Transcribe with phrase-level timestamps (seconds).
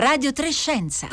[0.00, 1.08] Radio Trescenza.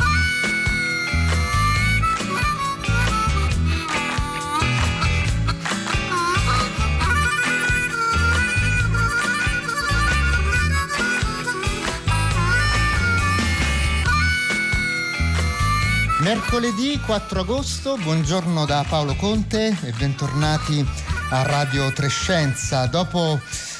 [16.21, 20.85] Mercoledì 4 agosto, buongiorno da Paolo Conte e bentornati
[21.31, 22.85] a Radio Trescenza.
[22.85, 23.37] Dopo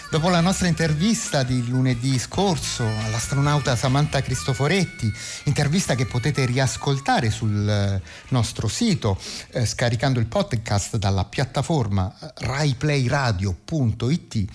[0.09, 5.11] Dopo la nostra intervista di lunedì scorso all'astronauta Samantha Cristoforetti,
[5.43, 9.19] intervista che potete riascoltare sul eh, nostro sito
[9.51, 14.45] eh, scaricando il podcast dalla piattaforma eh, raiplayradio.it,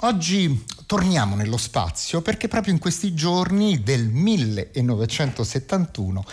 [0.00, 6.24] oggi torniamo nello spazio perché proprio in questi giorni del 1971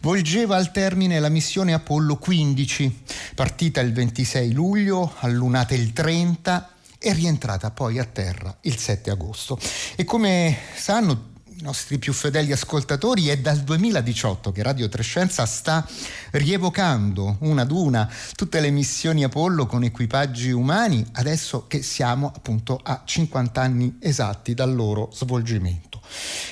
[0.00, 7.12] volgeva al termine la missione Apollo 15, partita il 26 luglio, allunata il 30 è
[7.12, 9.58] rientrata poi a terra il 7 agosto.
[9.96, 15.86] E come sanno i nostri più fedeli ascoltatori, è dal 2018 che Radio Trescenza sta
[16.32, 22.78] rievocando una ad una tutte le missioni Apollo con equipaggi umani, adesso che siamo appunto
[22.80, 26.00] a 50 anni esatti dal loro svolgimento.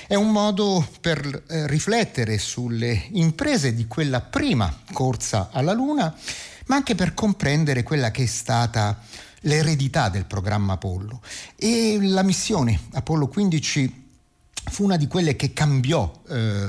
[0.09, 6.13] È un modo per eh, riflettere sulle imprese di quella prima corsa alla Luna,
[6.67, 8.99] ma anche per comprendere quella che è stata
[9.43, 11.21] l'eredità del programma Apollo
[11.57, 14.05] e la missione Apollo 15
[14.69, 16.69] fu una di quelle che cambiò eh,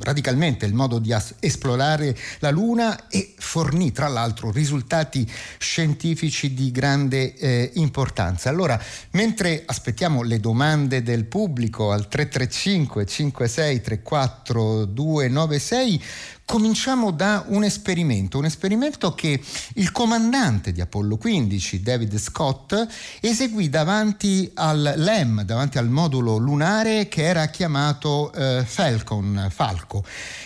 [0.00, 6.70] radicalmente il modo di as- esplorare la Luna e fornì tra l'altro risultati scientifici di
[6.70, 8.50] grande eh, importanza.
[8.50, 8.80] Allora,
[9.12, 16.02] mentre aspettiamo le domande del pubblico al 335 56 34 296,
[16.48, 19.38] Cominciamo da un esperimento, un esperimento che
[19.74, 22.86] il comandante di Apollo 15, David Scott,
[23.20, 30.02] eseguì davanti al LEM, davanti al modulo lunare che era chiamato eh, Falcon, Falco.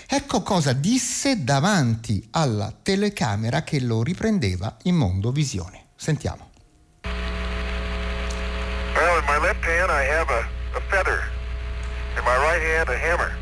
[0.08, 5.90] Ecco cosa disse davanti alla telecamera che lo riprendeva in mondo visione.
[5.94, 6.50] Sentiamo.
[8.96, 11.30] Well, in my left hand I have a, a feather.
[12.16, 13.41] In my right hand a hammer.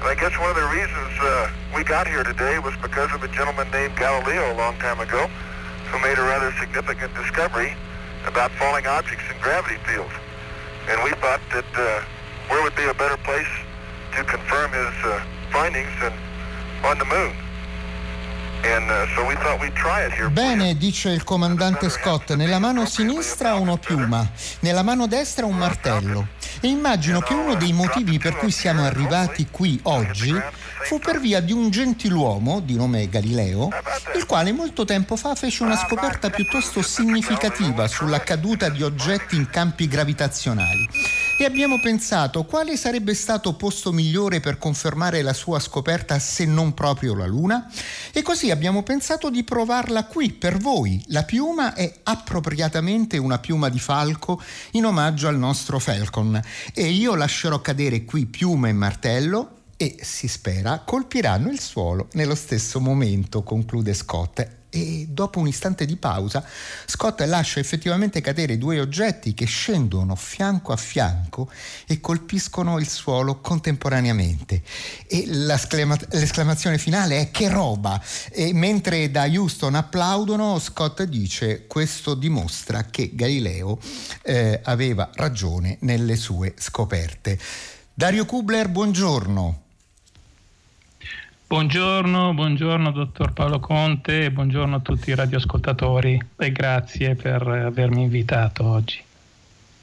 [0.00, 3.22] And I guess one of the reasons uh, we got here today was because of
[3.22, 5.28] a gentleman named Galileo a long time ago
[5.92, 7.76] who made a rather significant discovery
[8.24, 10.12] about falling objects in gravity fields.
[10.88, 12.00] And we thought that uh,
[12.48, 13.52] where would be a better place
[14.16, 15.20] to confirm his uh,
[15.52, 16.16] findings than
[16.82, 17.36] on the moon.
[18.62, 24.28] Uh, Bene, dice il comandante Scott, nella mano sinistra uno piuma,
[24.60, 26.28] nella mano destra un martello.
[26.60, 30.34] E immagino che uno dei motivi per cui siamo arrivati qui oggi
[30.82, 33.70] fu per via di un gentiluomo di nome Galileo,
[34.14, 39.48] il quale molto tempo fa fece una scoperta piuttosto significativa sulla caduta di oggetti in
[39.48, 41.09] campi gravitazionali
[41.40, 46.74] e abbiamo pensato quale sarebbe stato posto migliore per confermare la sua scoperta se non
[46.74, 47.66] proprio la Luna?
[48.12, 51.02] E così abbiamo pensato di provarla qui per voi.
[51.06, 54.38] La piuma è appropriatamente una piuma di falco
[54.72, 56.38] in omaggio al nostro Falcon
[56.74, 62.34] e io lascerò cadere qui piuma e martello e si spera colpiranno il suolo nello
[62.34, 66.44] stesso momento, conclude Scott e dopo un istante di pausa
[66.86, 71.50] Scott lascia effettivamente cadere due oggetti che scendono fianco a fianco
[71.86, 74.62] e colpiscono il suolo contemporaneamente.
[75.06, 78.00] E l'esclamazione finale è che roba!
[78.30, 83.78] E mentre da Houston applaudono Scott dice questo dimostra che Galileo
[84.22, 87.38] eh, aveva ragione nelle sue scoperte.
[87.92, 89.62] Dario Kubler buongiorno
[91.50, 98.64] Buongiorno, buongiorno dottor Paolo Conte, buongiorno a tutti i radioascoltatori e grazie per avermi invitato
[98.64, 99.02] oggi.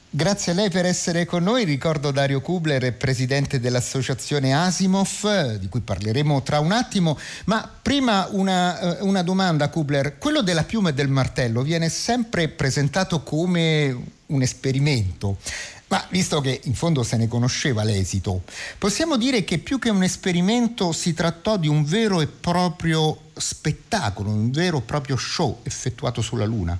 [0.09, 1.65] Grazie a lei per essere con noi.
[1.65, 7.19] Ricordo Dario Kubler, presidente dell'associazione Asimov, di cui parleremo tra un attimo.
[7.47, 10.17] Ma prima una, eh, una domanda, Kubler.
[10.17, 13.93] Quello della piuma e del martello viene sempre presentato come
[14.27, 15.37] un esperimento.
[15.89, 18.43] Ma visto che in fondo se ne conosceva l'esito,
[18.77, 24.29] possiamo dire che più che un esperimento si trattò di un vero e proprio spettacolo,
[24.29, 26.77] un vero e proprio show effettuato sulla Luna?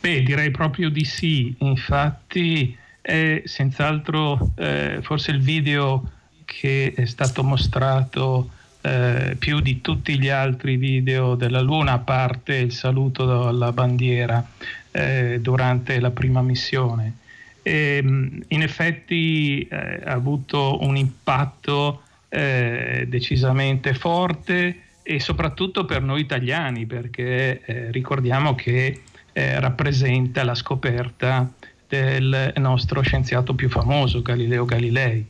[0.00, 1.54] Beh, direi proprio di sì.
[1.60, 6.10] Infatti è senz'altro eh, forse il video
[6.44, 8.50] che è stato mostrato
[8.82, 14.44] eh, più di tutti gli altri video della Luna, a parte il saluto alla bandiera
[14.90, 17.18] eh, durante la prima missione.
[17.62, 26.02] E, mm, in effetti eh, ha avuto un impatto eh, decisamente forte e soprattutto per
[26.02, 31.50] noi italiani, perché eh, ricordiamo che rappresenta la scoperta
[31.88, 35.24] del nostro scienziato più famoso, Galileo Galilei.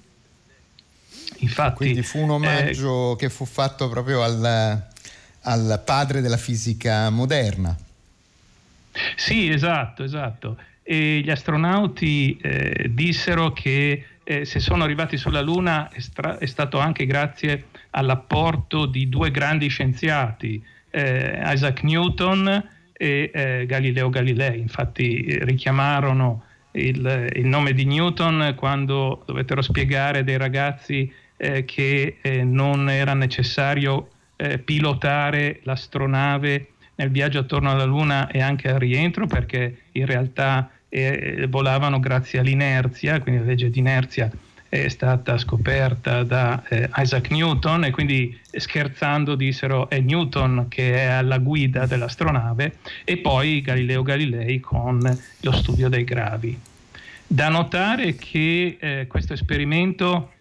[1.41, 4.83] Infatti, Quindi fu un omaggio eh, che fu fatto proprio al,
[5.43, 7.77] al padre della fisica moderna.
[9.17, 10.57] Sì, esatto, esatto.
[10.83, 16.47] E gli astronauti eh, dissero che eh, se sono arrivati sulla Luna è, stra- è,
[16.47, 24.61] stato anche grazie all'apporto di due grandi scienziati, eh, Isaac Newton e eh, Galileo Galilei.
[24.61, 32.19] Infatti eh, richiamarono il, il, nome di Newton quando dovettero spiegare dei ragazzi eh, che
[32.45, 34.11] non era necessario
[34.65, 36.69] pilotare l'astronave
[37.01, 42.41] nel viaggio attorno alla Luna e anche al rientro perché in realtà eh, volavano grazie
[42.41, 44.31] all'inerzia, quindi la legge di inerzia
[44.69, 51.07] è stata scoperta da eh, Isaac Newton e quindi scherzando dissero è Newton che è
[51.07, 55.01] alla guida dell'astronave e poi Galileo Galilei con
[55.41, 56.57] lo studio dei gravi.
[57.27, 60.33] Da notare che eh, questo esperimento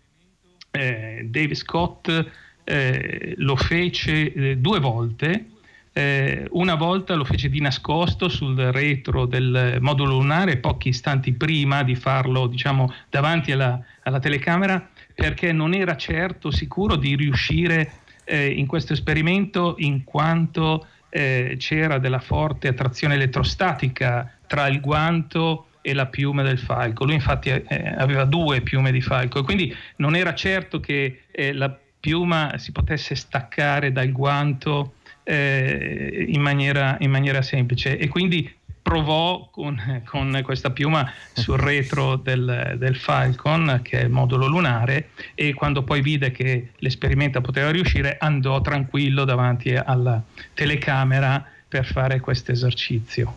[0.71, 2.25] eh, Dave Scott
[2.63, 5.45] eh, lo fece eh, due volte.
[5.91, 11.83] Eh, una volta lo fece di nascosto sul retro del modulo lunare, pochi istanti prima
[11.83, 17.91] di farlo diciamo, davanti alla, alla telecamera, perché non era certo sicuro di riuscire
[18.23, 25.68] eh, in questo esperimento in quanto eh, c'era della forte attrazione elettrostatica tra il guanto
[25.81, 27.05] e la piume del falco.
[27.05, 31.53] Lui infatti eh, aveva due piume di falco e quindi non era certo che eh,
[31.53, 34.93] la piuma si potesse staccare dal guanto
[35.23, 42.15] eh, in, maniera, in, maniera, semplice e quindi provò con, con questa piuma sul retro
[42.15, 47.69] del, del, Falcon, che è il modulo lunare, e quando poi vide che l'esperimento poteva
[47.69, 50.21] riuscire, andò tranquillo davanti alla
[50.53, 53.35] telecamera per fare questo esercizio.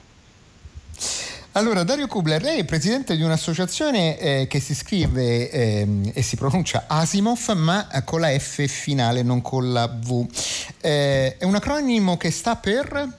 [1.54, 6.36] Allora, Dario Kubler, lei è presidente di un'associazione eh, che si scrive eh, e si
[6.36, 10.26] pronuncia Asimov, ma con la F finale, non con la V.
[10.80, 13.18] Eh, è un acronimo che sta per...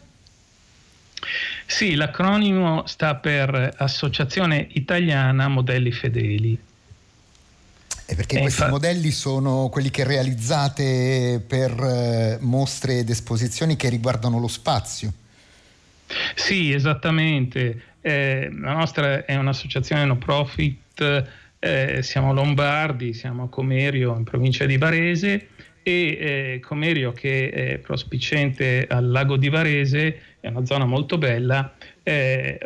[1.68, 6.59] Sì, l'acronimo sta per Associazione Italiana Modelli Fedeli.
[8.06, 8.69] E perché e questi fa...
[8.69, 15.13] modelli sono quelli che realizzate per eh, mostre ed esposizioni che riguardano lo spazio.
[16.36, 17.81] Sì, esattamente.
[18.01, 21.30] Eh, la nostra è un'associazione no profit,
[21.60, 25.48] eh, siamo lombardi, siamo a Comerio in provincia di Varese
[25.81, 31.74] e eh, Comerio che è prospicente al lago di Varese, è una zona molto bella,
[32.04, 32.57] eh,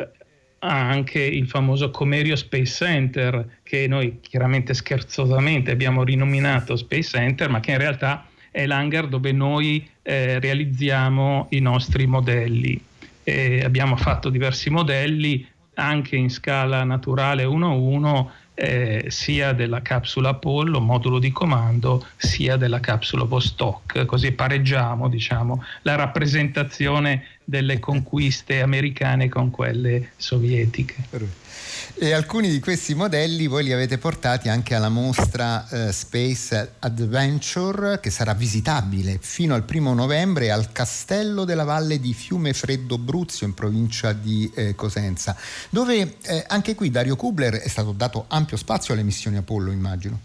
[0.60, 7.48] ha anche il famoso Comerio Space Center che noi chiaramente scherzosamente abbiamo rinominato Space Center
[7.48, 12.86] ma che in realtà è l'hangar dove noi eh, realizziamo i nostri modelli
[13.28, 19.82] eh, abbiamo fatto diversi modelli anche in scala naturale 1 a 1 eh, sia della
[19.82, 27.78] capsula Apollo, modulo di comando, sia della capsula Vostok, così pareggiamo diciamo, la rappresentazione delle
[27.78, 30.96] conquiste americane con quelle sovietiche.
[32.00, 37.98] E alcuni di questi modelli voi li avete portati anche alla mostra eh, Space Adventure
[37.98, 43.46] che sarà visitabile fino al primo novembre al Castello della Valle di Fiume Freddo Bruzio
[43.46, 45.36] in provincia di eh, Cosenza,
[45.70, 50.20] dove eh, anche qui Dario Kubler è stato dato ampio spazio alle missioni Apollo, immagino.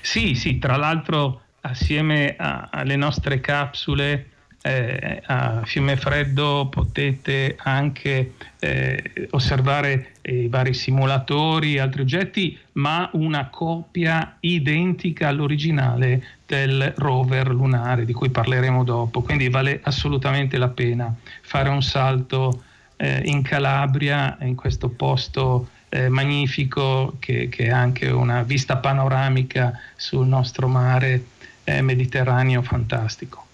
[0.00, 4.30] Sì, sì, tra l'altro assieme a, alle nostre capsule
[4.62, 13.48] eh, a Fiume Freddo potete anche eh, osservare i vari simulatori, altri oggetti, ma una
[13.48, 19.22] copia identica all'originale del rover lunare di cui parleremo dopo.
[19.22, 22.64] Quindi vale assolutamente la pena fare un salto
[22.96, 29.72] eh, in Calabria, in questo posto eh, magnifico che, che, ha anche una vista panoramica
[29.96, 31.24] sul nostro mare
[31.64, 33.46] eh, Mediterraneo fantastico.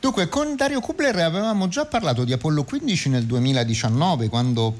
[0.00, 4.76] Dunque, con Dario Kubler avevamo già parlato di Apollo 15 nel 2019, quando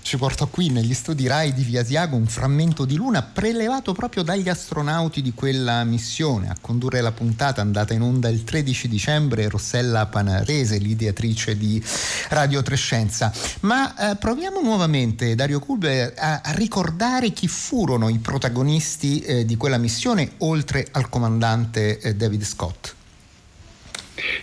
[0.00, 4.22] ci portò qui negli studi RAI di Via Siago un frammento di luna prelevato proprio
[4.22, 6.48] dagli astronauti di quella missione.
[6.48, 11.82] A condurre la puntata andata in onda il 13 dicembre Rossella Panarese, l'ideatrice di
[12.30, 13.30] Radio Trescenza.
[13.60, 19.56] Ma eh, proviamo nuovamente, Dario Kubler, a, a, ricordare chi furono i protagonisti eh, di
[19.56, 22.95] quella missione, oltre al comandante eh, David Scott.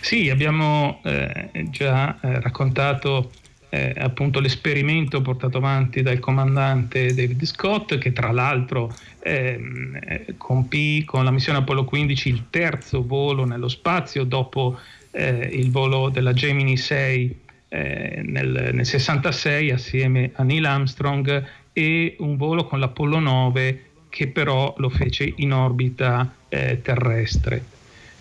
[0.00, 3.30] Sì, abbiamo eh, già eh, raccontato
[3.74, 11.02] eh, appunto l'esperimento portato avanti dal comandante David Scott, che tra l'altro ehm, eh, compì
[11.04, 14.78] con la missione Apollo 15 il terzo volo nello spazio dopo
[15.10, 22.14] eh, il volo della Gemini 6 eh, nel, nel 66 assieme a Neil Armstrong e
[22.20, 27.73] un volo con l'Apollo 9 che però lo fece in orbita eh, terrestre.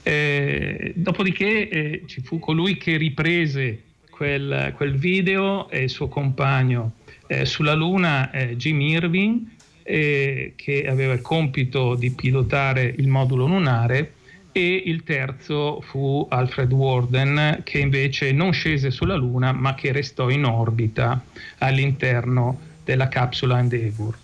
[0.03, 6.93] Eh, dopodiché eh, ci fu colui che riprese quel, quel video e il suo compagno
[7.27, 9.41] eh, sulla Luna, eh, Jim Irving,
[9.85, 14.13] che aveva il compito di pilotare il modulo lunare
[14.53, 20.29] e il terzo fu Alfred Warden che invece non scese sulla Luna ma che restò
[20.29, 21.21] in orbita
[21.57, 24.17] all'interno della capsula Endeavour.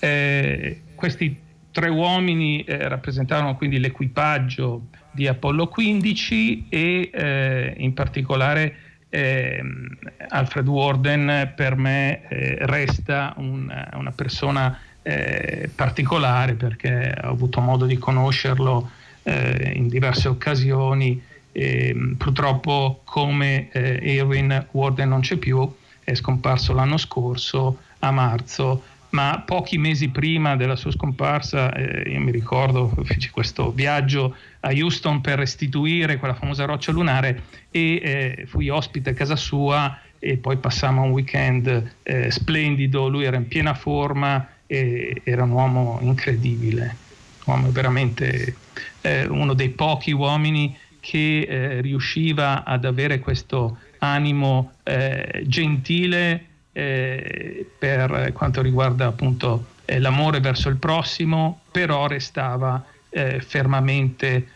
[0.00, 1.34] Eh, questi
[1.70, 8.76] tre uomini eh, rappresentarono quindi l'equipaggio di Apollo 15 e eh, in particolare
[9.08, 9.98] ehm,
[10.28, 17.86] Alfred Warden per me eh, resta un, una persona eh, particolare perché ho avuto modo
[17.86, 18.90] di conoscerlo
[19.22, 21.22] eh, in diverse occasioni.
[21.50, 25.70] E, purtroppo come eh, Erwin Warden non c'è più,
[26.04, 32.20] è scomparso l'anno scorso a marzo, ma pochi mesi prima della sua scomparsa, eh, io
[32.20, 38.44] mi ricordo, feci questo viaggio a Houston per restituire quella famosa roccia lunare e eh,
[38.46, 43.48] fui ospite a casa sua e poi passammo un weekend eh, splendido, lui era in
[43.48, 46.96] piena forma e era un uomo incredibile,
[47.44, 48.56] un uomo veramente
[49.00, 56.47] eh, uno dei pochi uomini che eh, riusciva ad avere questo animo eh, gentile
[56.78, 64.50] eh, per quanto riguarda appunto eh, l'amore verso il prossimo, però restava eh, fermamente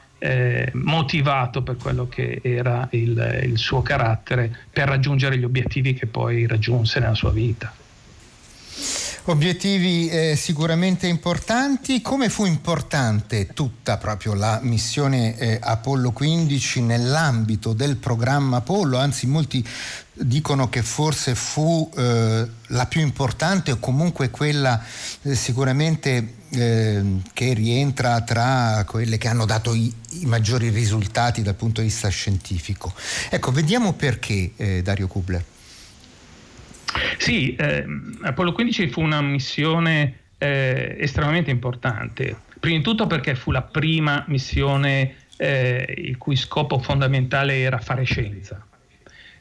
[0.74, 6.46] motivato per quello che era il, il suo carattere per raggiungere gli obiettivi che poi
[6.46, 7.74] raggiunse nella sua vita.
[9.26, 12.02] Obiettivi eh, sicuramente importanti.
[12.02, 18.98] Come fu importante tutta proprio la missione eh, Apollo 15 nell'ambito del programma Apollo?
[18.98, 19.64] Anzi, molti
[20.12, 24.82] dicono che forse fu eh, la più importante o comunque quella
[25.22, 31.54] eh, sicuramente eh, che rientra tra quelle che hanno dato i, i, maggiori risultati dal
[31.54, 32.92] punto di vista scientifico.
[33.30, 35.51] Ecco, vediamo perché eh, Dario Kubler.
[37.18, 37.84] Sì, eh,
[38.22, 44.24] Apollo 15 fu una missione eh, estremamente importante, prima di tutto perché fu la prima
[44.28, 48.64] missione eh, il cui scopo fondamentale era fare scienza.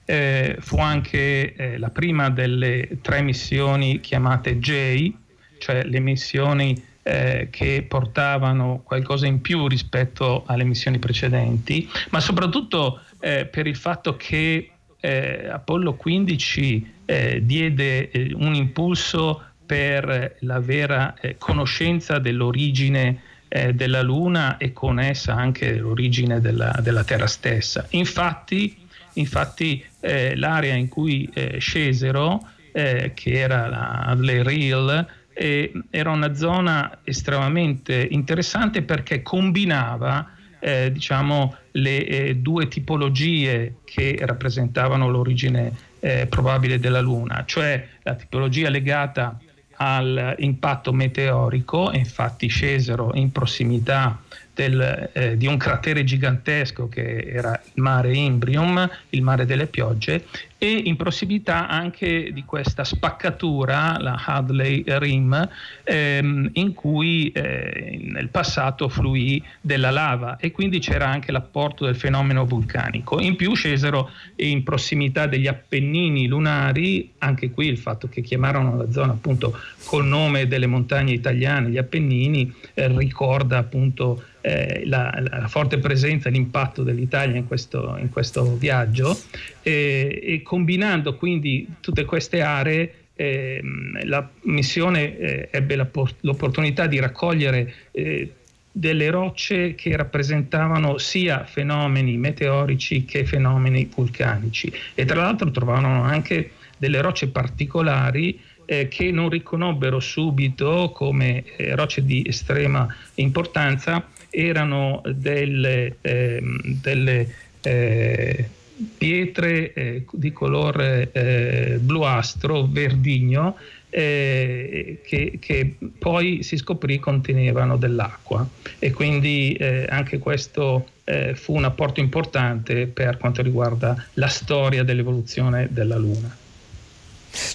[0.05, 5.11] Eh, fu anche eh, la prima delle tre missioni chiamate J,
[5.59, 13.01] cioè le missioni eh, che portavano qualcosa in più rispetto alle missioni precedenti, ma soprattutto
[13.21, 21.35] per il fatto che Apollo 15 eh, diede eh, un impulso per la vera eh,
[21.37, 27.85] conoscenza dell'origine eh, della Luna e con essa anche l'origine della, della Terra stessa.
[27.89, 28.77] Infatti,
[29.13, 36.99] infatti eh, l'area in cui eh, scesero, che era la Hadley Reel, era una zona
[37.03, 46.99] estremamente interessante perché combinava eh, diciamo, le due tipologie che rappresentavano l'origine eh, probabile della
[46.99, 49.37] Luna, cioè la tipologia legata
[49.77, 54.19] all'impatto meteorico, infatti scesero in prossimità
[54.53, 60.25] del, eh, di un cratere gigantesco che era il mare Imbrium, il mare delle piogge,
[60.63, 65.49] e in prossimità anche di questa spaccatura, la Hadley Rim,
[65.83, 71.95] ehm, in cui eh, nel passato fluì della lava e quindi c'era anche l'apporto del
[71.95, 73.19] fenomeno vulcanico.
[73.19, 78.91] In più scesero in prossimità degli Appennini lunari, anche qui il fatto che chiamarono la
[78.91, 85.47] zona appunto col nome delle montagne italiane, gli Appennini, eh, ricorda appunto eh, la, la,
[85.47, 89.17] forte presenza e l'impatto dell'Italia in questo, in questo viaggio.
[89.61, 93.61] Eh, e combinando quindi tutte queste aree eh,
[94.03, 95.87] la missione eh, ebbe la,
[96.21, 98.33] l'opportunità di raccogliere eh,
[98.71, 104.71] delle rocce che rappresentavano sia fenomeni meteorici che fenomeni vulcanici.
[104.95, 111.75] E tra l'altro trovarono anche delle rocce particolari eh, che non riconobbero subito come eh,
[111.75, 117.27] rocce di estrema importanza erano delle, ehm, delle
[117.61, 118.49] eh,
[118.97, 123.57] pietre eh, di colore eh, bluastro, verdigno,
[123.89, 128.47] eh, che, che, poi si scoprì contenevano dell'acqua
[128.79, 134.83] e quindi eh, anche questo eh, fu un apporto importante per quanto riguarda la storia
[134.83, 136.40] dell'evoluzione della Luna.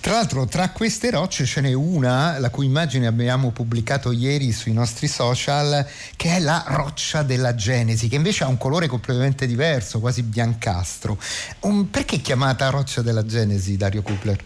[0.00, 4.72] Tra l'altro tra queste rocce ce n'è una, la cui immagine abbiamo pubblicato ieri sui
[4.72, 10.00] nostri social, che è la roccia della Genesi, che invece ha un colore completamente diverso,
[10.00, 11.18] quasi biancastro.
[11.60, 14.38] Um, perché chiamata roccia della Genesi, Dario Kupler?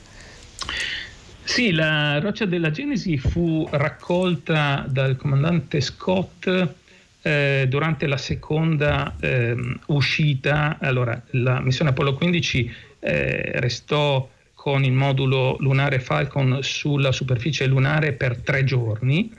[1.44, 6.74] Sì, la roccia della Genesi fu raccolta dal comandante Scott
[7.22, 9.56] eh, durante la seconda eh,
[9.86, 10.78] uscita.
[10.80, 14.28] Allora, la missione Apollo 15 eh, restò
[14.60, 19.32] con il modulo lunare Falcon sulla superficie lunare per tre giorni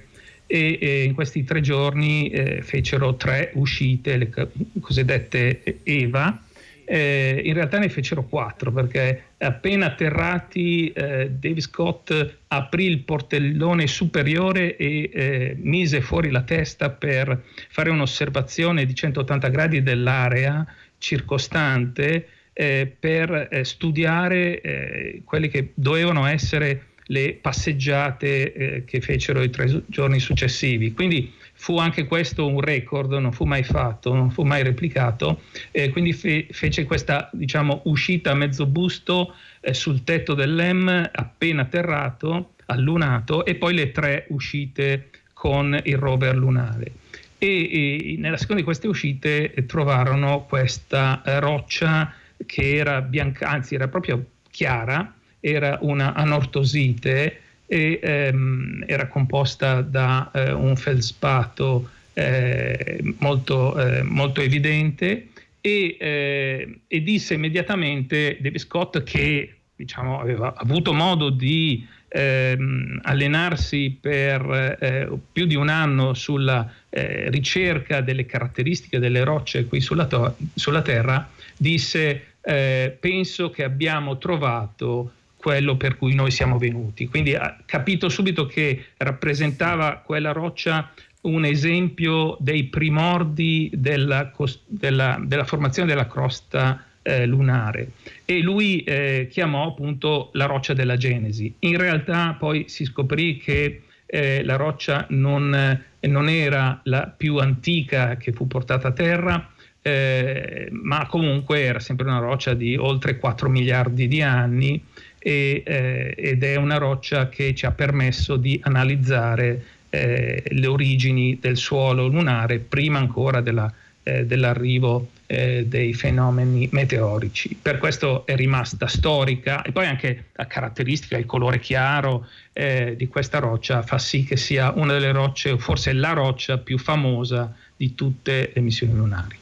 [0.48, 4.32] e, e in questi tre giorni eh, fecero tre uscite, le
[4.80, 6.42] cosiddette EVA.
[6.86, 13.86] Eh, in realtà ne fecero quattro perché appena atterrati eh, Dave Scott aprì il portellone
[13.86, 20.66] superiore e eh, mise fuori la testa per fare un'osservazione di 180 gradi dell'area
[20.98, 22.25] circostante
[22.62, 29.50] eh, per eh, studiare eh, quelle che dovevano essere le passeggiate eh, che fecero i
[29.50, 30.94] tre giorni successivi.
[30.94, 35.41] Quindi fu anche questo un record, non fu mai fatto, non fu mai replicato,
[35.72, 41.63] eh, quindi fe- fece questa diciamo, uscita a mezzo busto eh, sul tetto dell'EM appena
[41.63, 46.91] atterrato, allunato, e poi le tre uscite con il rover lunare.
[47.39, 52.13] E, e nella seconda di queste uscite trovarono questa roccia
[52.45, 60.29] che era bianca, anzi era proprio chiara, era una anortosite e ehm, era composta da
[60.33, 65.29] eh, un feldspato eh, molto, eh, molto, evidente
[65.62, 73.98] e, eh, e, disse immediatamente David Scott che diciamo, aveva avuto modo di ehm, allenarsi
[74.00, 80.07] per eh, più di un anno sulla eh, ricerca delle caratteristiche delle rocce qui sulla,
[80.07, 87.07] to- sulla Terra, disse penso che abbiamo trovato quello per cui noi siamo venuti.
[87.07, 94.31] Quindi ha capito subito che rappresentava quella roccia un esempio dei primordi della,
[94.65, 97.91] della, della formazione della crosta eh, lunare
[98.25, 101.53] e lui eh, chiamò appunto la roccia della Genesi.
[101.60, 108.17] In realtà poi si scoprì che eh, la roccia non, non, era la più antica
[108.17, 109.49] che fu portata a terra,
[109.82, 114.84] eh, ma comunque era sempre una roccia di oltre 4 miliardi di anni
[115.17, 121.38] e, eh, ed è una roccia che ci ha permesso di analizzare eh, le origini
[121.39, 123.72] del suolo lunare prima ancora della,
[124.04, 127.58] eh, dell'arrivo eh, dei fenomeni meteorici.
[127.62, 133.08] Per questo è rimasta storica e poi anche la caratteristica, il colore chiaro eh, di
[133.08, 137.96] questa roccia fa sì che sia una delle rocce, forse la roccia più famosa di
[137.96, 139.40] tutte le missioni lunari.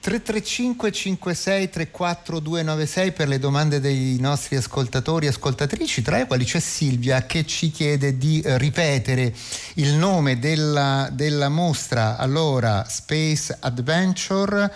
[0.00, 6.46] 335 56 34 296 per le domande dei nostri ascoltatori e ascoltatrici, tra le quali
[6.46, 9.30] c'è Silvia che ci chiede di ripetere
[9.74, 14.72] il nome della, della mostra, allora Space Adventure.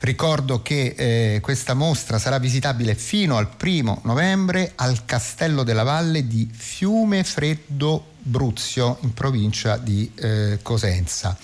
[0.00, 6.26] Ricordo che eh, questa mostra sarà visitabile fino al primo novembre al Castello della Valle
[6.26, 11.36] di Fiume Freddo Bruzio in provincia di eh, Cosenza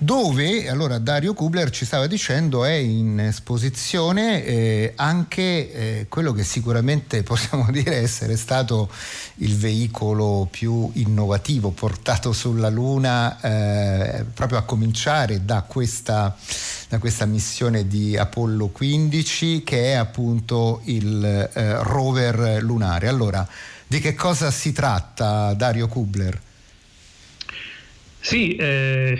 [0.00, 6.44] dove allora Dario Kubler ci stava dicendo è in esposizione eh, anche eh, quello che
[6.44, 8.88] sicuramente possiamo dire essere stato
[9.36, 16.36] il veicolo più innovativo portato sulla Luna eh, proprio a cominciare da questa,
[16.88, 23.08] da questa missione di Apollo 15 che è appunto il eh, rover lunare.
[23.08, 23.46] Allora,
[23.88, 26.38] di che cosa si tratta, Dario Kubler?
[28.20, 29.18] Sì, eh,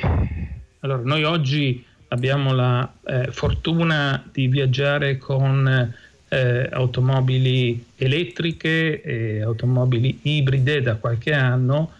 [0.80, 5.94] allora noi oggi abbiamo la eh, fortuna di viaggiare con
[6.28, 11.90] eh, automobili elettriche e automobili ibride da qualche anno,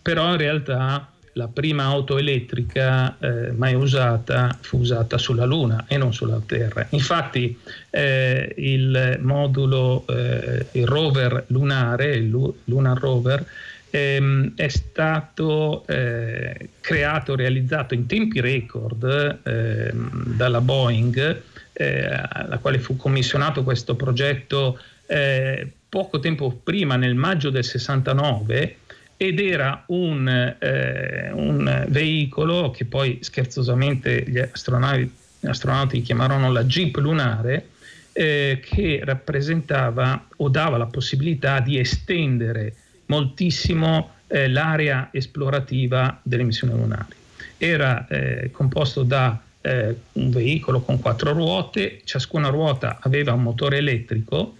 [0.00, 5.98] però in realtà la prima auto elettrica eh, mai usata fu usata sulla Luna e
[5.98, 6.86] non sulla Terra.
[6.90, 7.58] Infatti
[7.90, 13.44] eh, il modulo, eh, il rover lunare, il Lunar Rover,
[13.90, 22.78] ehm, è stato eh, creato, realizzato in tempi record ehm, dalla Boeing, eh, alla quale
[22.78, 28.76] fu commissionato questo progetto eh, poco tempo prima, nel maggio del 69,
[29.16, 36.64] ed era un, eh, un veicolo che poi scherzosamente gli astronauti, gli astronauti chiamarono la
[36.64, 37.68] Jeep lunare,
[38.12, 42.74] eh, che rappresentava o dava la possibilità di estendere
[43.06, 47.14] moltissimo eh, l'area esplorativa delle missioni lunari.
[47.58, 53.78] Era eh, composto da eh, un veicolo con quattro ruote, ciascuna ruota aveva un motore
[53.78, 54.56] elettrico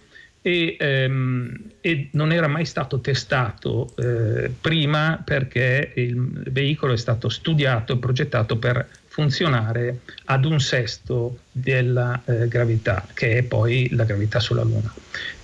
[0.47, 6.15] e, ehm, e, non era mai stato testato eh, prima perché il
[6.51, 13.39] veicolo è stato studiato e progettato per funzionare ad un sesto della eh, gravità, che
[13.39, 14.93] è poi la gravità sulla Luna.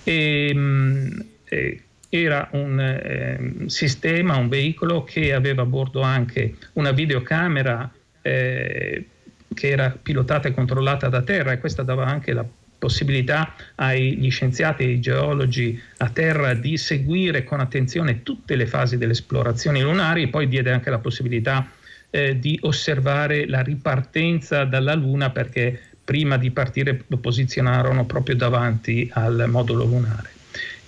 [0.04, 7.92] Ehm, e era un eh, sistema, un veicolo che aveva a bordo anche una videocamera
[8.22, 9.04] eh,
[9.52, 12.46] che era pilotata e controllata da terra e questa dava anche la
[12.84, 18.98] possibilità agli scienziati e ai geologi a terra di seguire con attenzione tutte le fasi
[18.98, 21.66] delle esplorazioni lunari, poi diede anche la possibilità
[22.10, 29.08] eh, di osservare la ripartenza dalla Luna perché prima di partire lo posizionarono proprio davanti
[29.14, 30.33] al modulo lunare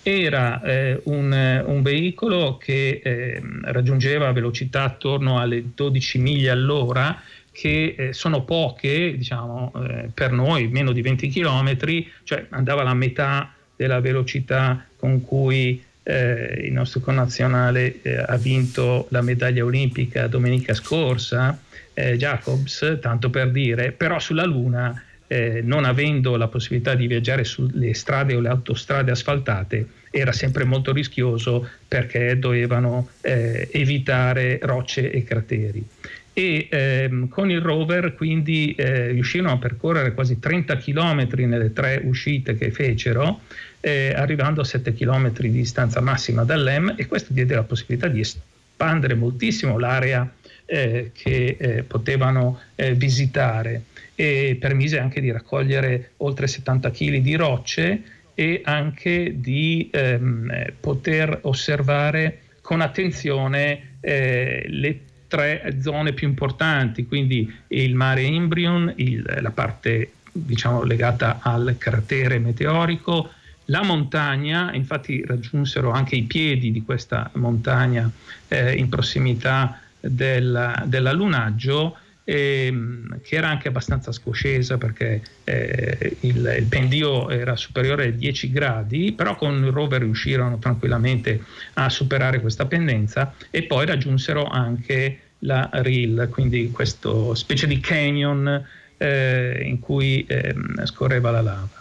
[0.08, 7.94] era eh, un, un, veicolo che eh, raggiungeva velocità attorno alle 12 miglia all'ora, che
[7.98, 11.76] eh, sono poche, diciamo, eh, per noi, meno di 20 km,
[12.22, 19.08] cioè andava alla metà della velocità con cui eh, il nostro connazionale eh, ha vinto
[19.10, 21.58] la medaglia olimpica domenica scorsa,
[21.96, 27.94] Jacobs, tanto per dire, però sulla Luna eh, non avendo la possibilità di viaggiare sulle
[27.94, 35.24] strade o le autostrade asfaltate, era sempre molto rischioso perché dovevano eh, evitare rocce e
[35.24, 35.84] crateri.
[36.32, 42.00] E ehm, con il rover quindi eh, riuscirono a percorrere quasi 30 km nelle tre
[42.04, 43.40] uscite che fecero,
[43.80, 48.20] eh, arrivando a 7 km di distanza massima dall'EM e questo diede la possibilità di
[48.20, 50.30] espandere moltissimo l'area
[50.66, 52.60] eh, che eh, potevano
[52.94, 53.84] visitare
[54.16, 58.02] e permise anche di raccogliere oltre 70 kg di rocce
[58.34, 67.52] e anche di ehm, poter osservare con attenzione eh, le tre zone più importanti, quindi
[67.68, 73.30] il mare Imbrium, il, la parte diciamo, legata al cratere meteorico,
[73.66, 78.10] la montagna, infatti raggiunsero anche i piedi di questa montagna
[78.48, 86.66] eh, in prossimità del, dell'allunaggio ehm, che era anche abbastanza scoscesa perché eh, il, il,
[86.68, 91.42] pendio era superiore ai 10 gradi, però con il rover riuscirono tranquillamente
[91.74, 98.66] a superare questa pendenza e poi raggiunsero anche la RIL, quindi questa specie di canyon
[98.96, 101.75] eh, in cui eh, scorreva la lava.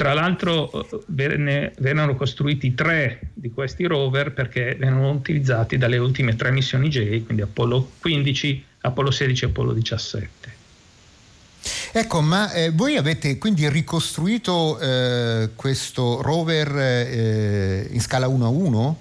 [0.00, 0.70] Tra l'altro
[1.08, 7.22] venne, vennero costruiti tre di questi rover perché vennero utilizzati dalle ultime tre missioni J,
[7.26, 10.54] quindi Apollo 15, Apollo 16 e Apollo 17.
[11.92, 18.48] Ecco, ma eh, voi avete quindi ricostruito eh, questo rover eh, in scala 1 a
[18.48, 18.98] 1?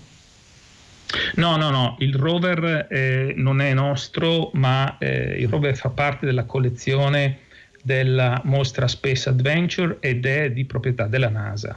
[1.35, 6.25] No, no, no, il rover eh, non è nostro, ma eh, il rover fa parte
[6.25, 7.47] della collezione
[7.89, 11.75] della mostra Space Adventure ed è di proprietà della NASA.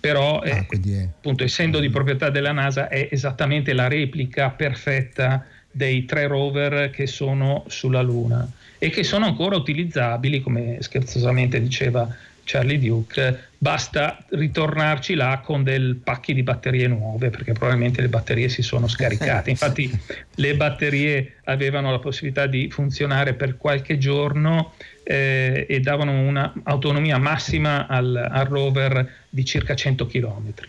[0.00, 0.66] Però, ah, è,
[1.02, 7.06] appunto, essendo di proprietà della NASA, è esattamente la replica perfetta dei tre rover che
[7.06, 12.08] sono sulla Luna e che sono ancora utilizzabili, come scherzosamente diceva
[12.46, 18.48] Charlie Duke, basta ritornarci là con del pacchi di batterie nuove perché probabilmente le batterie
[18.48, 19.50] si sono scaricate.
[19.50, 19.90] Infatti
[20.36, 27.88] le batterie avevano la possibilità di funzionare per qualche giorno eh, e davano un'autonomia massima
[27.88, 30.68] al, al rover di circa 100 chilometri.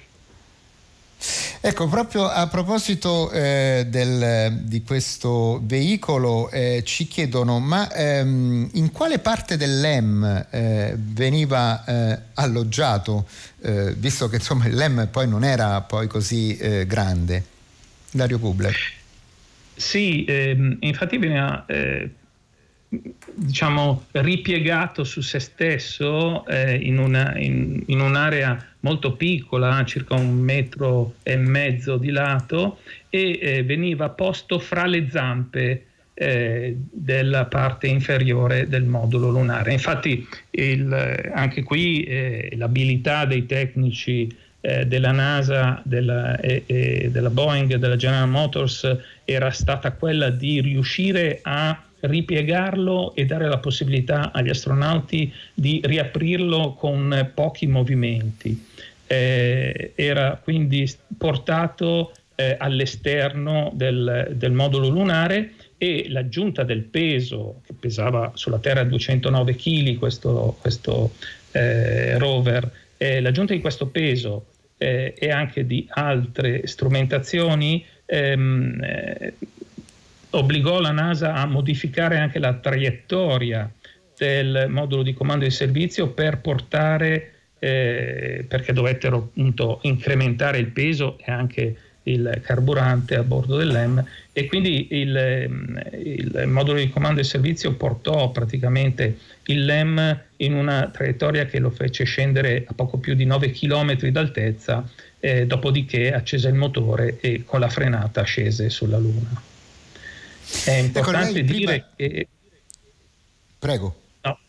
[1.59, 8.91] Ecco, proprio a proposito eh, del, di questo veicolo, eh, ci chiedono, ma ehm, in
[8.91, 13.27] quale parte dell'EM eh, veniva eh, alloggiato,
[13.61, 17.43] eh, visto che insomma l'EM poi non era poi così eh, grande?
[18.11, 18.75] Dario Kubler.
[19.75, 21.65] Sì, ehm, infatti veniva
[22.89, 30.37] diciamo, ripiegato su se stesso eh, in, una, in, in, un'area molto piccola, circa un
[30.39, 37.87] metro e mezzo di lato, e eh, veniva posto fra le zampe eh, della parte
[37.87, 39.73] inferiore del modulo lunare.
[39.73, 47.29] Infatti il, anche qui eh, l'abilità dei tecnici eh, della NASA, della, e, e della
[47.29, 54.31] Boeing, della General Motors era stata quella di riuscire a ripiegarlo e dare la possibilità
[54.31, 58.65] agli astronauti di riaprirlo con pochi movimenti.
[59.07, 67.73] Eh, era quindi portato eh, all'esterno del, del, modulo lunare e l'aggiunta del peso, che
[67.73, 71.13] pesava sulla Terra 209 kg questo, questo
[71.51, 79.33] eh, rover, l'aggiunta di questo peso eh, e anche di altre strumentazioni ehm, eh,
[80.31, 83.69] obbligò la NASA a modificare anche la traiettoria
[84.17, 91.17] del modulo di comando di servizio per portare, eh, perché dovettero appunto incrementare il peso
[91.23, 91.75] e anche
[92.07, 98.31] il carburante a bordo dell'EM e quindi il, il, modulo di comando e servizio portò
[98.31, 103.51] praticamente il LEM in una traiettoria che lo fece scendere a poco più di 9
[103.51, 104.87] km d'altezza,
[105.19, 109.46] eh, dopodiché accese il motore e con la frenata scese sulla Luna.
[110.65, 112.11] È importante ecco, dire prima...
[112.13, 112.27] che...
[113.59, 114.01] Prego.
[114.21, 114.39] No,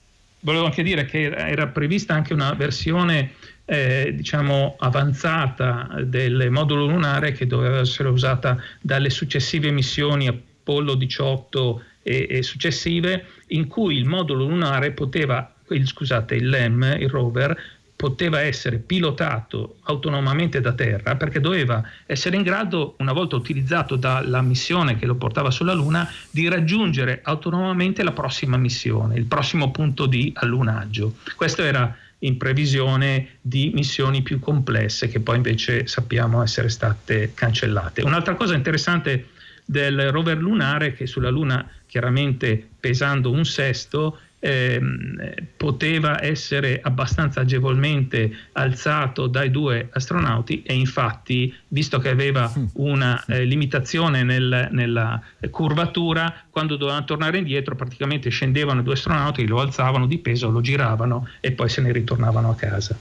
[0.40, 3.32] volevo anche dire che era prevista anche una versione
[3.64, 11.82] eh, diciamo avanzata del modulo lunare che doveva essere usata dalle successive missioni Apollo 18
[12.02, 17.54] e, e successive in cui il modulo lunare poteva il, scusate, il LEM, il rover,
[17.98, 24.40] poteva essere pilotato autonomamente da terra perché doveva essere in grado, una volta utilizzato dalla
[24.40, 30.06] missione che lo portava sulla Luna, di raggiungere autonomamente la prossima missione, il prossimo punto
[30.06, 31.16] di allunaggio.
[31.34, 38.02] Questo era in previsione di missioni più complesse che poi invece sappiamo essere state cancellate.
[38.02, 39.30] Un'altra cosa interessante
[39.64, 48.30] del rover lunare che sulla Luna chiaramente pesando un sesto ehm, poteva essere abbastanza agevolmente
[48.52, 55.20] alzato dai due astronauti e infatti visto che aveva una eh, limitazione nel, nella
[55.50, 61.28] curvatura quando dovevano tornare indietro praticamente scendevano due astronauti lo alzavano di peso lo giravano
[61.40, 62.96] e poi se ne ritornavano a casa.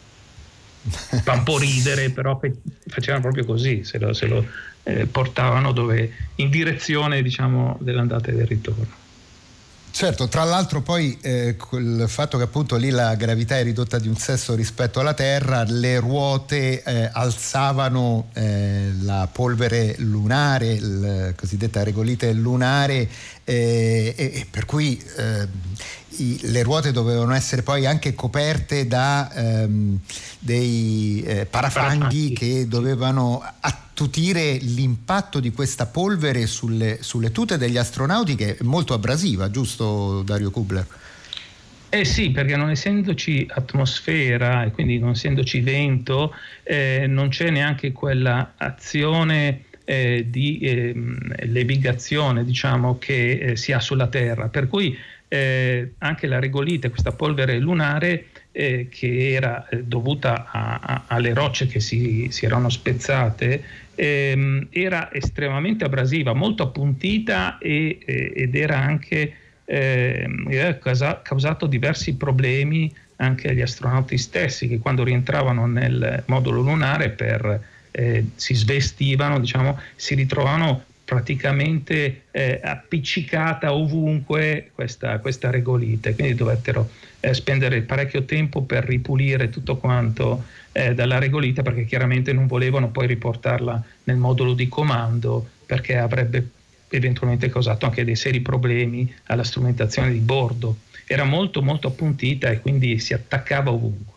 [0.90, 2.40] Fa un po' ridere però
[2.88, 4.46] facevano proprio così se lo, se lo
[4.84, 9.06] eh, portavano dove, in direzione diciamo, dell'andata e del ritorno
[9.98, 14.08] Certo, tra l'altro poi eh, il fatto che appunto lì la gravità è ridotta di
[14.08, 21.82] un sesto rispetto alla Terra, le ruote eh, alzavano eh, la polvere lunare, la cosiddetta
[21.82, 23.10] regolite lunare,
[23.44, 25.48] eh, e, e, per cui eh,
[26.18, 30.00] i, le ruote dovevano essere poi anche coperte da ehm,
[30.40, 38.36] dei eh, parafanghi che dovevano attutire l'impatto di questa polvere sulle, sulle tute degli astronauti
[38.36, 40.86] che è molto abrasiva, giusto Dario Kubler?
[41.90, 47.94] Eh sì, perché non essendoci atmosfera e quindi non essendoci vento, eh, non c'è neanche
[47.94, 50.94] quella azione eh, di eh,
[51.46, 54.50] levigazione diciamo, che eh, si ha sulla Terra.
[54.50, 60.80] Per cui eh, anche la regolite, questa polvere lunare, eh, che era eh, dovuta a,
[60.82, 63.64] a, alle rocce che si, si erano spezzate,
[63.96, 69.34] ehm, era estremamente abrasiva, molto appuntita e, ed era anche
[69.66, 77.62] eh, causato diversi problemi anche agli astronauti stessi che quando rientravano nel modulo lunare per,
[77.92, 86.90] eh, si svestivano, diciamo, si ritrovavano praticamente eh, appiccicata ovunque questa, questa, regolite, quindi dovettero
[87.22, 90.44] eh, spendere parecchio tempo per ripulire tutto quanto
[90.74, 96.46] eh, dalla regolite perché chiaramente non volevano poi riportarla nel modulo di comando perché avrebbe
[96.90, 100.80] eventualmente causato anche dei seri problemi alla strumentazione di bordo.
[101.06, 104.17] Era molto molto appuntita e quindi si attaccava ovunque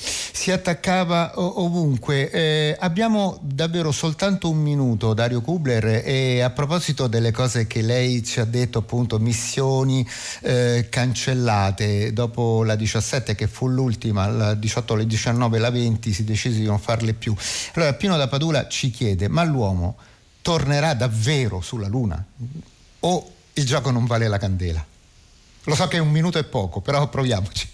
[0.00, 2.30] si attaccava ovunque.
[2.30, 8.22] Eh, abbiamo davvero soltanto un minuto, Dario Kubler, e a proposito delle cose che lei
[8.22, 10.06] ci ha detto, appunto, missioni
[10.42, 16.24] eh, cancellate dopo la 17 che fu l'ultima, la 18, la 19, la 20 si
[16.24, 17.34] decise di non farle più.
[17.74, 19.96] Allora Pino da Padula ci chiede, ma l'uomo
[20.40, 22.24] tornerà davvero sulla Luna?
[23.00, 24.84] O il gioco non vale la candela?
[25.64, 27.68] Lo so che è un minuto e poco, però proviamoci.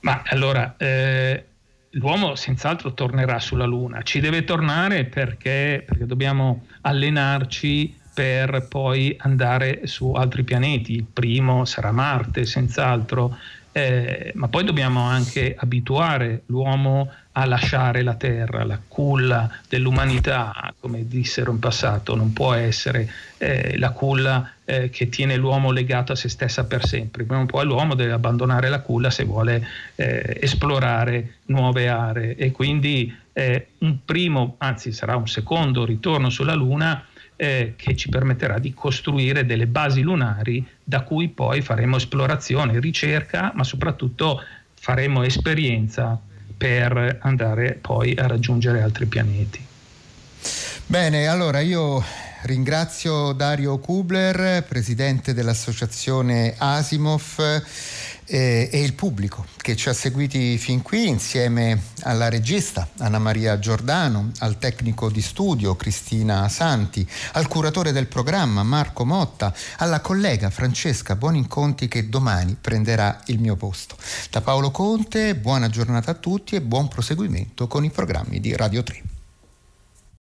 [0.00, 1.44] Ma allora, eh,
[1.90, 9.86] l'uomo senz'altro tornerà sulla Luna, ci deve tornare perché, perché dobbiamo allenarci per poi andare
[9.86, 10.94] su altri pianeti.
[10.94, 13.36] Il primo sarà Marte, senz'altro,
[13.72, 21.06] eh, ma poi dobbiamo anche abituare l'uomo a lasciare la terra, la culla dell'umanità, come
[21.06, 23.08] dissero in passato, non può essere
[23.38, 27.46] eh, la culla eh, che tiene l'uomo legato a se stessa per sempre, prima o
[27.46, 33.66] poi l'uomo deve abbandonare la culla se vuole eh, esplorare nuove aree e quindi eh,
[33.78, 37.04] un primo, anzi sarà un secondo ritorno sulla Luna
[37.34, 43.50] eh, che ci permetterà di costruire delle basi lunari da cui poi faremo esplorazione, ricerca,
[43.56, 44.40] ma soprattutto
[44.74, 46.16] faremo esperienza
[46.56, 49.66] per andare poi a raggiungere altri pianeti.
[50.86, 52.04] Bene, allora io
[52.42, 57.62] ringrazio Dario Kubler, presidente dell'associazione Asimov
[58.24, 63.58] eh, e il pubblico che ci ha seguiti fin qui insieme alla regista Anna Maria
[63.58, 70.50] Giordano, al tecnico di studio Cristina Santi, al curatore del programma Marco Motta, alla collega
[70.50, 73.96] Francesca Buoninconti che domani prenderà il mio posto.
[74.30, 78.82] Da Paolo Conte, buona giornata a tutti e buon proseguimento con i programmi di Radio
[78.82, 79.09] 3.